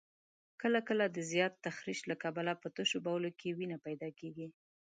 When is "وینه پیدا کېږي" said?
3.57-4.47